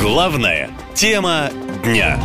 [0.00, 1.50] Главная тема
[1.82, 2.20] дня.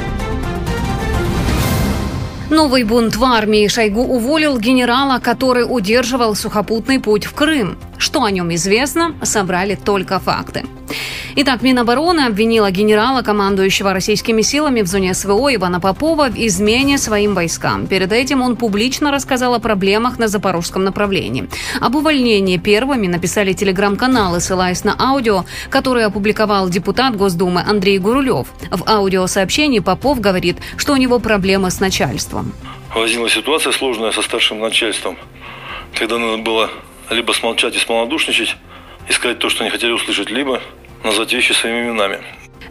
[2.52, 3.68] Новый бунт в армии.
[3.68, 7.80] Шойгу уволил генерала, который удерживал сухопутный путь в Крым.
[8.04, 10.66] Что о нем известно, собрали только факты.
[11.38, 17.34] Итак, Минобороны обвинила генерала, командующего российскими силами в зоне СВО Ивана Попова в измене своим
[17.34, 17.88] войскам.
[17.88, 21.48] Перед этим он публично рассказал о проблемах на запорожском направлении.
[21.80, 28.48] Об увольнении первыми написали телеграм-каналы, ссылаясь на аудио, которое опубликовал депутат Госдумы Андрей Гурулев.
[28.70, 32.52] В аудиосообщении Попов говорит, что у него проблемы с начальством.
[32.94, 35.16] Возникла ситуация сложная со старшим начальством,
[35.98, 36.70] когда надо было
[37.10, 38.56] либо смолчать и смолодушничать,
[39.08, 40.62] и сказать то, что не хотели услышать, либо
[41.04, 42.20] назвать вещи своими именами.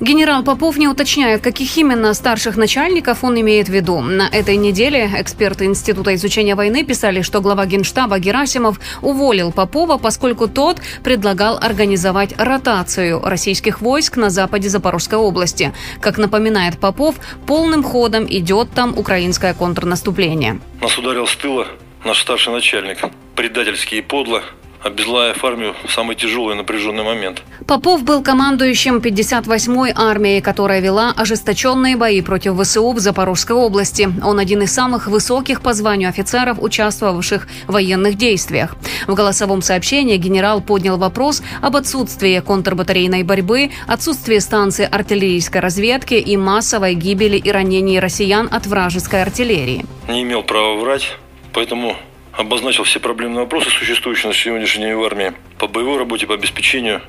[0.01, 4.01] Генерал Попов не уточняет, каких именно старших начальников он имеет в виду.
[4.01, 10.49] На этой неделе эксперты Института изучения войны писали, что глава Генштаба Герасимов уволил Попова, поскольку
[10.49, 15.73] тот предлагал организовать ротацию российских войск на западе Запорожской области.
[16.01, 17.15] Как напоминает Попов,
[17.47, 20.59] полным ходом идет там украинское контрнаступление.
[20.81, 21.69] Нас ударил с тыла
[22.05, 22.99] наш старший начальник.
[23.37, 24.43] Предательски и подло
[24.85, 27.43] обезлаев армию в самый тяжелый и напряженный момент.
[27.67, 34.09] Попов был командующим 58-й армией, которая вела ожесточенные бои против ВСУ в Запорожской области.
[34.25, 38.75] Он один из самых высоких по званию офицеров, участвовавших в военных действиях.
[39.07, 46.37] В голосовом сообщении генерал поднял вопрос об отсутствии контрбатарейной борьбы, отсутствии станции артиллерийской разведки и
[46.37, 49.85] массовой гибели и ранений россиян от вражеской артиллерии.
[50.09, 51.17] Не имел права врать,
[51.53, 51.97] поэтому
[52.33, 57.03] обозначил все проблемные вопросы, существующие на сегодняшний день в армии, по боевой работе, по обеспечению,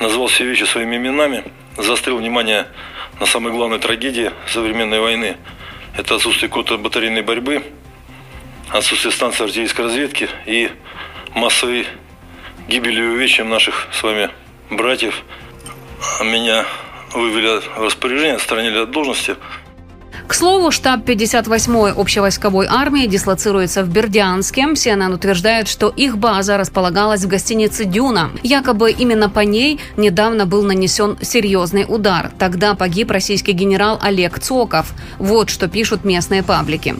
[0.00, 1.44] назвал все вещи своими именами,
[1.76, 2.66] заострил внимание
[3.20, 5.36] на самой главной трагедии современной войны.
[5.96, 7.62] Это отсутствие кота батарейной борьбы,
[8.70, 10.70] отсутствие станции артиллерийской разведки и
[11.34, 11.86] массовой
[12.68, 14.30] гибели и увечьям наших с вами
[14.70, 15.22] братьев.
[16.22, 16.66] Меня
[17.12, 19.36] вывели в распоряжение, отстранили от должности–
[20.26, 24.62] к слову, штаб 58-й общевойсковой армии дислоцируется в Бердянске.
[24.62, 28.30] CNN утверждает, что их база располагалась в гостинице «Дюна».
[28.42, 32.32] Якобы именно по ней недавно был нанесен серьезный удар.
[32.38, 34.92] Тогда погиб российский генерал Олег Цоков.
[35.18, 36.96] Вот что пишут местные паблики.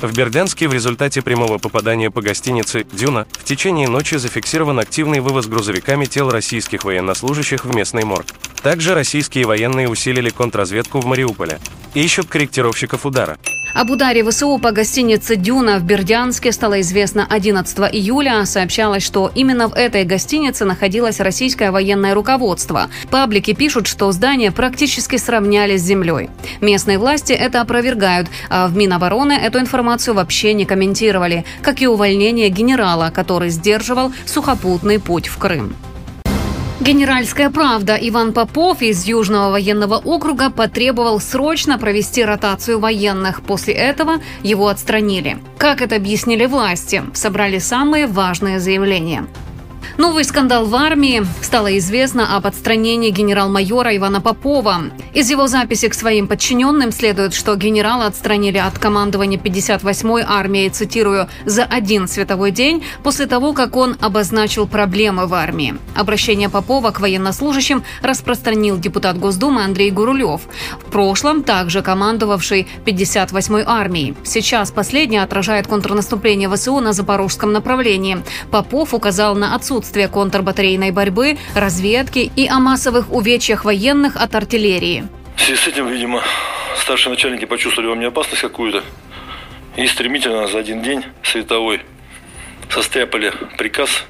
[0.00, 5.46] В Бердянске в результате прямого попадания по гостинице «Дюна» в течение ночи зафиксирован активный вывоз
[5.46, 8.26] грузовиками тел российских военнослужащих в местный морг.
[8.62, 11.58] Также российские военные усилили контрразведку в Мариуполе
[11.94, 13.38] ищут корректировщиков удара.
[13.76, 18.46] Об ударе ВСУ по гостинице «Дюна» в Бердянске стало известно 11 июля.
[18.46, 22.88] Сообщалось, что именно в этой гостинице находилось российское военное руководство.
[23.10, 26.30] Паблики пишут, что здание практически сравняли с землей.
[26.62, 32.48] Местные власти это опровергают, а в Минобороны эту информацию вообще не комментировали, как и увольнение
[32.48, 35.76] генерала, который сдерживал сухопутный путь в Крым.
[36.86, 43.42] Генеральская правда Иван Попов из Южного военного округа потребовал срочно провести ротацию военных.
[43.42, 45.38] После этого его отстранили.
[45.58, 47.02] Как это объяснили власти?
[47.12, 49.26] Собрали самые важные заявления.
[49.96, 51.24] Новый скандал в армии.
[51.40, 54.82] Стало известно об отстранении генерал-майора Ивана Попова.
[55.14, 61.28] Из его записи к своим подчиненным следует, что генерала отстранили от командования 58-й армии, цитирую,
[61.46, 65.76] «за один световой день после того, как он обозначил проблемы в армии».
[65.94, 70.42] Обращение Попова к военнослужащим распространил депутат Госдумы Андрей Гурулев,
[70.78, 74.14] в прошлом также командовавший 58-й армией.
[74.24, 78.22] Сейчас последний отражает контрнаступление ВСУ на запорожском направлении.
[78.50, 85.06] Попов указал на отсутствие отсутствие контрбатарейной борьбы, разведки и о массовых увечьях военных от артиллерии.
[85.36, 86.22] В связи с этим, видимо,
[86.80, 88.82] старшие начальники почувствовали во мне опасность какую-то
[89.76, 91.82] и стремительно за один день световой
[92.70, 94.04] состряпали приказ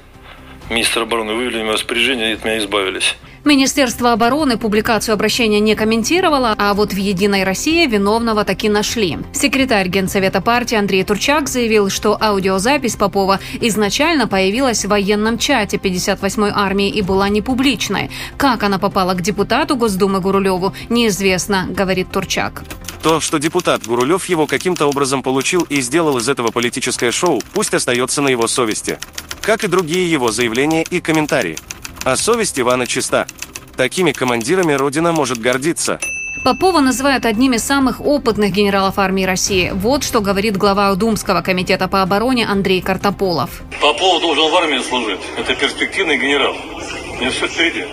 [0.69, 3.17] министра обороны, вывели меня распоряжение и от меня избавились.
[3.47, 9.19] Министерство обороны публикацию обращения не комментировало, а вот в «Единой России» виновного таки нашли.
[9.31, 16.51] Секретарь Генсовета партии Андрей Турчак заявил, что аудиозапись Попова изначально появилась в военном чате 58-й
[16.53, 18.11] армии и была не публичной.
[18.35, 22.65] Как она попала к депутату Госдумы Гурулеву, неизвестно, говорит Турчак.
[23.01, 27.73] То, что депутат Гурулев его каким-то образом получил и сделал из этого политическое шоу, пусть
[27.73, 28.99] остается на его совести.
[29.41, 31.57] Как и другие его заявления и комментарии.
[32.09, 33.27] А совесть Ивана чиста.
[33.75, 35.99] Такими командирами Родина может гордиться.
[36.45, 39.71] Попова называют одним из самых опытных генералов армии России.
[39.73, 43.61] Вот что говорит глава Думского комитета по обороне Андрей Картополов.
[43.81, 45.19] Попов должен в армии служить.
[45.37, 46.55] Это перспективный генерал.
[47.11, 47.83] У него все впереди.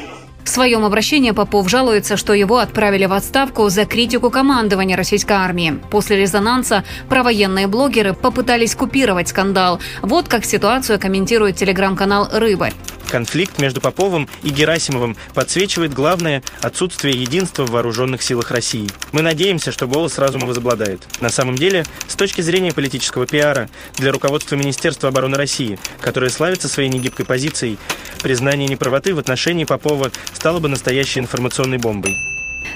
[0.44, 5.80] В своем обращении Попов жалуется, что его отправили в отставку за критику командования российской армии.
[5.90, 9.80] После резонанса провоенные блогеры попытались купировать скандал.
[10.02, 12.74] Вот как ситуацию комментирует телеграм-канал «Рыбарь».
[13.08, 18.88] Конфликт между Поповым и Герасимовым подсвечивает главное– отсутствие единства в вооруженных силах России.
[19.12, 21.02] Мы надеемся, что голос разума возобладает.
[21.20, 26.68] На самом деле, с точки зрения политического пиара, для руководства Министерства обороны России, которое славится
[26.68, 27.78] своей негибкой позицией,
[28.22, 32.18] признание неправоты в отношении Попова стало бы настоящей информационной бомбой.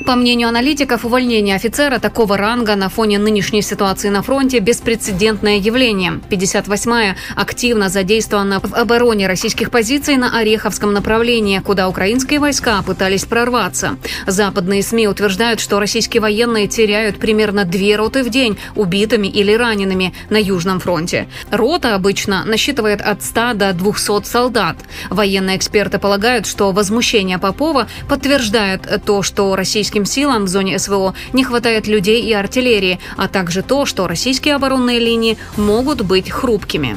[0.05, 6.21] По мнению аналитиков, увольнение офицера такого ранга на фоне нынешней ситуации на фронте– беспрецедентное явление.
[6.31, 13.97] 58-я активно задействована в обороне российских позиций на Ореховском направлении, куда украинские войска пытались прорваться.
[14.27, 20.15] Западные СМИ утверждают, что российские военные теряют примерно две роты в день убитыми или ранеными
[20.31, 21.29] на Южном фронте.
[21.51, 24.77] Рота обычно насчитывает от 100 до 200 солдат.
[25.11, 31.15] Военные эксперты полагают, что возмущение Попова подтверждает то, что российские российским силам в зоне СВО
[31.33, 36.97] не хватает людей и артиллерии, а также то, что российские оборонные линии могут быть хрупкими.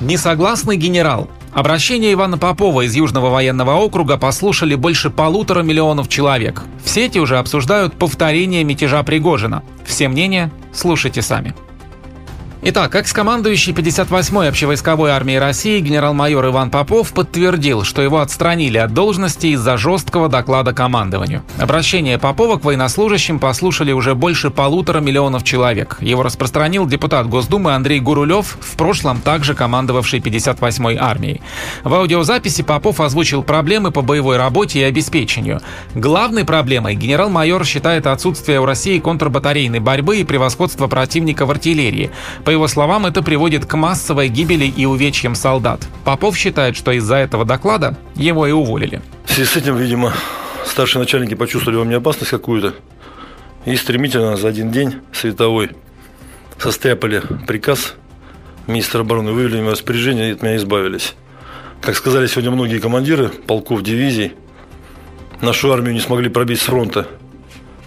[0.00, 1.30] Несогласный генерал.
[1.52, 6.64] Обращение Ивана Попова из Южного военного округа послушали больше полутора миллионов человек.
[6.84, 9.62] В сети уже обсуждают повторение мятежа Пригожина.
[9.84, 11.54] Все мнения слушайте сами.
[12.68, 19.46] Итак, экс-командующий 58-й общевойсковой армии России генерал-майор Иван Попов подтвердил, что его отстранили от должности
[19.54, 21.44] из-за жесткого доклада командованию.
[21.58, 25.98] Обращение Попова к военнослужащим послушали уже больше полутора миллионов человек.
[26.00, 31.42] Его распространил депутат Госдумы Андрей Гурулев, в прошлом также командовавший 58-й армией.
[31.84, 35.60] В аудиозаписи Попов озвучил проблемы по боевой работе и обеспечению.
[35.94, 42.10] Главной проблемой генерал-майор считает отсутствие у России контрбатарейной борьбы и превосходство противника в артиллерии.
[42.44, 45.86] По его словам, это приводит к массовой гибели и увечьям солдат.
[46.04, 49.00] Попов считает, что из-за этого доклада его и уволили.
[49.24, 50.12] В связи с этим, видимо,
[50.66, 52.74] старшие начальники почувствовали во мне опасность какую-то
[53.66, 55.70] и стремительно за один день световой
[56.58, 57.94] состряпали приказ
[58.66, 61.14] министра обороны, вывели меня распоряжение и от меня избавились.
[61.80, 64.34] Как сказали сегодня многие командиры полков, дивизий,
[65.40, 67.06] нашу армию не смогли пробить с фронта.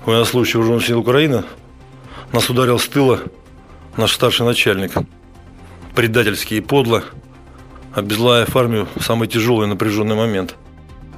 [0.06, 1.44] Военнослужащий вооруженных сил Украины
[2.32, 3.20] нас ударил с тыла
[3.98, 4.92] наш старший начальник,
[5.96, 7.04] предательски и подло,
[7.94, 10.56] обезлаев армию в самый тяжелый напряженный момент–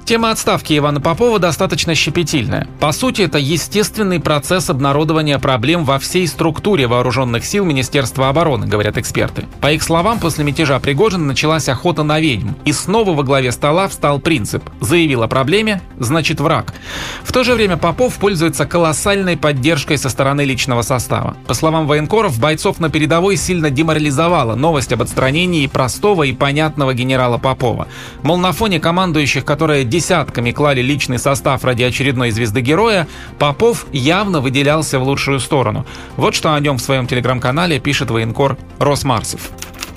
[0.04, 2.66] Тема отставки Ивана Попова достаточно щепетильная.
[2.80, 8.98] По сути, это естественный процесс обнародования проблем во всей структуре вооруженных сил Министерства обороны, говорят
[8.98, 9.46] эксперты.
[9.60, 12.50] По их словам, после мятежа Пригожина началась охота на ведьм.
[12.64, 16.74] И снова во главе стола встал принцип «заявил о проблеме, значит враг».
[17.22, 21.36] В то же время Попов пользуется колоссальной поддержкой со стороны личного состава.
[21.46, 27.38] По словам военкоров, бойцов на передовой сильно деморализовала новость об отстранении простого и понятного генерала
[27.38, 27.86] Попова.
[28.22, 33.06] Мол, на фоне командующих, которые десятками клали личный состав ради очередной звезды героя,
[33.38, 35.86] Попов явно выделялся в лучшую сторону.
[36.16, 39.50] Вот что о нем в своем телеграм-канале пишет военкор Росмарсов.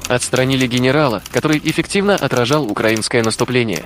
[0.09, 3.85] Отстранили генерала, который эффективно отражал украинское наступление.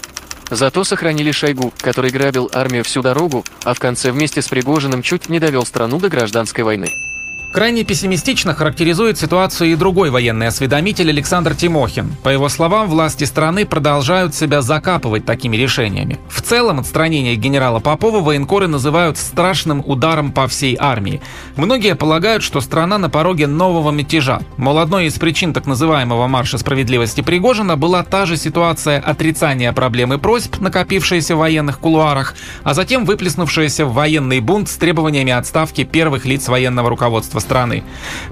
[0.49, 5.29] Зато сохранили Шойгу, который грабил армию всю дорогу, а в конце вместе с Пригожиным чуть
[5.29, 7.08] не довел страну до гражданской войны.
[7.51, 12.15] Крайне пессимистично характеризует ситуацию и другой военный осведомитель Александр Тимохин.
[12.21, 16.19] По его словам, власти страны продолжают себя закапывать такими решениями.
[16.29, 21.21] В целом, отстранение генерала Попова военкоры называют страшным ударом по всей армии.
[21.55, 24.41] Многие полагают, что страна на пороге нового мятежа.
[24.57, 30.19] Мол, одной из причин так называемого марша справедливости Пригожина была та же ситуация отрицания проблемы
[30.19, 36.25] просьб, накопившаяся в военных кулуарах, а затем выплеснувшаяся в военный бунт с требованиями отставки первых
[36.25, 37.83] лиц военного руководства руководства страны.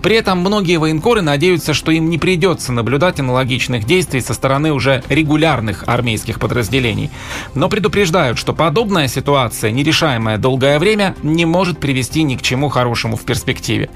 [0.01, 5.03] При этом многие военкоры надеются, что им не придется наблюдать аналогичных действий со стороны уже
[5.09, 7.09] регулярных армейских подразделений.
[7.55, 13.15] Но предупреждают, что подобная ситуация, нерешаемая долгое время, не может привести ни к чему хорошему
[13.15, 13.89] в перспективе.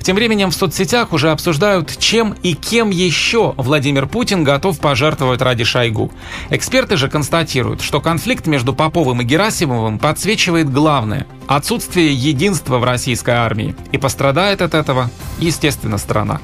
[0.00, 5.64] Тем временем в соцсетях уже обсуждают, чем и кем еще Владимир Путин готов пожертвовать ради
[5.64, 6.12] Шойгу.
[6.50, 13.34] Эксперты же констатируют, что конфликт между Поповым и Герасимовым подсвечивает главное– отсутствие единства в российской
[13.34, 13.74] армии.
[13.90, 16.40] И пострадает Страдает от этого, естественно, страна.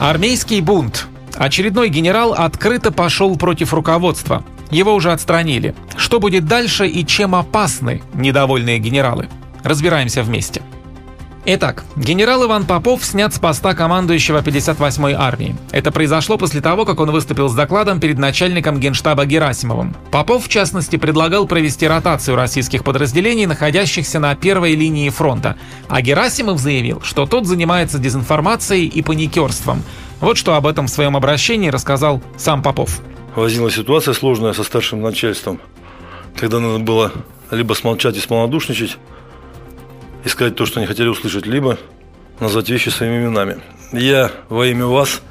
[0.00, 1.08] Армейский бунт.
[1.34, 4.44] Очередной генерал открыто пошел против руководства.
[4.70, 5.74] Его уже отстранили.
[5.96, 9.28] Что будет дальше и чем опасны недовольные генералы?
[9.62, 10.62] Разбираемся вместе.
[11.52, 15.56] Итак, генерал Иван Попов снят с поста командующего 58-й армии.
[15.72, 19.96] Это произошло после того, как он выступил с докладом перед начальником генштаба Герасимовым.
[20.12, 25.56] Попов, в частности, предлагал провести ротацию российских подразделений, находящихся на первой линии фронта.
[25.88, 29.82] А Герасимов заявил, что тот занимается дезинформацией и паникерством.
[30.20, 33.00] Вот что об этом в своем обращении рассказал сам Попов.
[33.34, 35.58] Возникла ситуация сложная со старшим начальством
[36.36, 37.12] когда надо было
[37.50, 38.96] либо смолчать и смолодушничать,
[40.24, 41.78] и сказать то, что не хотели услышать, либо
[42.40, 43.60] назвать вещи своими именами.
[43.92, 45.22] Я во имя вас,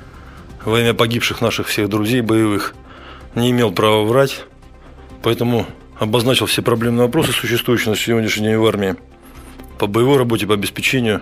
[0.65, 2.75] во имя погибших наших всех друзей боевых,
[3.36, 4.46] не имел права врать,
[5.24, 5.65] поэтому
[6.00, 8.96] обозначил все проблемные вопросы, существующие на сегодняшний день в армии,
[9.77, 11.22] по боевой работе, по обеспечению,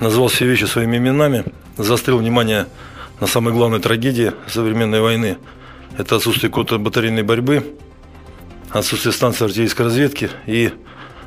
[0.00, 1.44] назвал все вещи своими именами,
[1.76, 2.66] заострил внимание
[3.20, 5.38] на самой главной трагедии современной войны.
[5.96, 7.76] Это отсутствие контрбатарейной борьбы,
[8.70, 10.72] отсутствие станции артиллерийской разведки и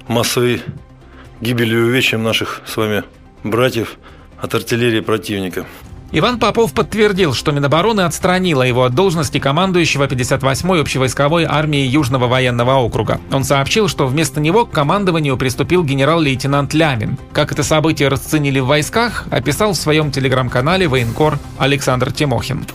[0.07, 0.61] массовой
[1.41, 3.03] гибели и увечьям наших с вами
[3.43, 3.97] братьев
[4.39, 5.65] от артиллерии противника.
[6.13, 12.75] Иван Попов подтвердил, что Минобороны отстранила его от должности командующего 58-й общевойсковой армии Южного военного
[12.75, 13.19] округа.
[13.29, 17.17] Он сообщил, что вместо него к командованию приступил генерал-лейтенант Лямин.
[17.33, 22.65] Как это событие расценили в войсках, описал в своем телеграм-канале военкор Александр Тимохин.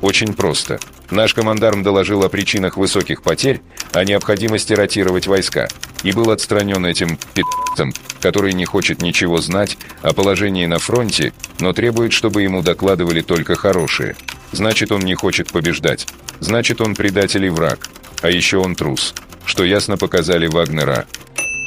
[0.00, 0.80] Очень просто.
[1.10, 3.60] Наш командарм доложил о причинах высоких потерь,
[3.92, 5.68] о необходимости ротировать войска,
[6.04, 11.72] и был отстранен этим пи***цем, который не хочет ничего знать о положении на фронте, но
[11.72, 14.16] требует, чтобы ему докладывали только хорошие.
[14.52, 16.06] Значит, он не хочет побеждать.
[16.38, 17.88] Значит, он предатель и враг.
[18.22, 19.14] А еще он трус,
[19.44, 21.06] что ясно показали Вагнера.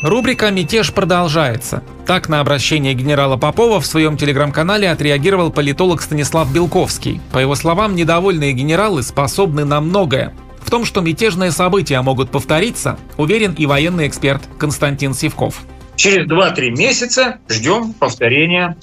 [0.04, 1.82] Рубрика «Мятеж» продолжается.
[2.06, 7.22] Так на обращение генерала Попова в своем телеграм-канале отреагировал политолог Станислав Белковский.
[7.32, 10.34] По его словам, недовольные генералы способны на многое.
[10.60, 15.62] В том, что мятежные события могут повториться, уверен и военный эксперт Константин Сивков.
[15.96, 18.76] Через 2-3 месяца ждем повторения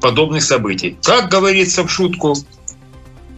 [0.00, 0.96] подобных событий.
[1.02, 2.36] Как говорится в шутку,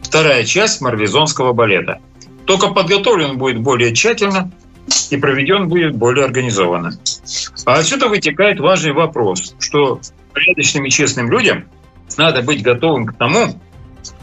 [0.02, 1.99] вторая часть марвизонского балета.
[2.44, 4.52] Только подготовлен будет более тщательно,
[5.11, 6.99] и проведен будет более организованно.
[7.64, 10.00] А отсюда вытекает важный вопрос, что
[10.33, 11.64] порядочным и честным людям
[12.16, 13.61] надо быть готовым к тому,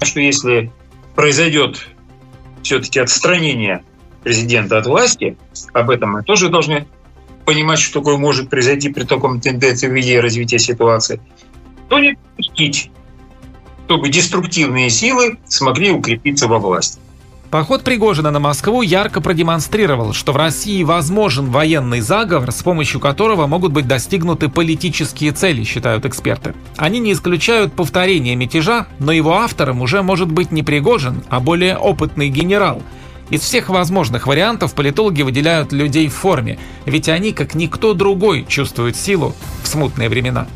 [0.01, 0.71] что если
[1.15, 1.87] произойдет
[2.61, 3.83] все-таки отстранение
[4.23, 5.37] президента от власти,
[5.73, 6.87] об этом мы тоже должны
[7.45, 11.19] понимать, что такое может произойти при таком тенденции в виде развития ситуации,
[11.89, 12.89] то не допустить,
[13.85, 16.99] чтобы деструктивные силы смогли укрепиться во власти.
[17.53, 23.45] Поход Пригожина на Москву ярко продемонстрировал, что в России возможен военный заговор, с помощью которого
[23.45, 26.55] могут быть достигнуты политические цели, считают эксперты.
[26.77, 31.77] Они не исключают повторения мятежа, но его автором уже может быть не Пригожин, а более
[31.77, 32.81] опытный генерал.
[33.29, 36.57] Из всех возможных вариантов политологи выделяют людей в форме,
[36.87, 40.47] ведь они, как никто другой, чувствуют силу в смутные времена.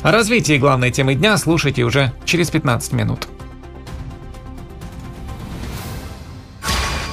[0.00, 3.28] О развитии главной темы дня слушайте уже через 15 минут.